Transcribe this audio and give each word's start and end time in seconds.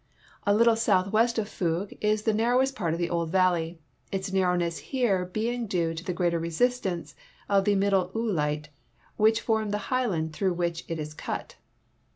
A 0.47 0.55
little 0.55 0.75
southwest 0.75 1.37
of 1.37 1.47
Foug 1.47 1.95
is 2.03 2.23
the 2.23 2.33
narrowest 2.33 2.75
part 2.75 2.93
of 2.95 2.99
the 2.99 3.11
old 3.11 3.29
valley, 3.29 3.77
its 4.11 4.33
narrowness 4.33 4.79
here 4.79 5.25
being 5.25 5.67
due 5.67 5.93
to 5.93 6.03
the 6.03 6.11
greater 6.11 6.39
resistance 6.39 7.13
of 7.47 7.65
the 7.65 7.75
middle 7.75 8.09
Oolite, 8.15 8.69
which 9.17 9.41
form 9.41 9.69
the 9.69 9.77
highland 9.93 10.33
through 10.33 10.53
which 10.53 10.85
it 10.87 10.97
is 10.97 11.13
cut. 11.13 11.57